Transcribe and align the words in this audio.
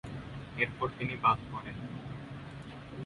এরপর 0.57 0.87
তিনি 0.97 1.13
বাদ 1.15 1.39
পড়েন। 1.51 1.77